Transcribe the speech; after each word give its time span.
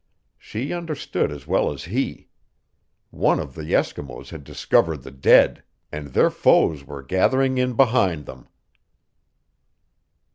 She 0.39 0.73
understood 0.73 1.31
as 1.31 1.45
well 1.45 1.71
as 1.71 1.83
he. 1.83 2.27
One 3.11 3.39
of 3.39 3.53
the 3.53 3.71
Eskimos 3.73 4.29
had 4.31 4.43
discovered 4.43 5.03
the 5.03 5.11
dead 5.11 5.61
and 5.91 6.07
their 6.07 6.31
foes 6.31 6.83
were 6.83 7.03
gathering 7.03 7.59
in 7.59 7.73
behind 7.73 8.25
them. 8.25 8.47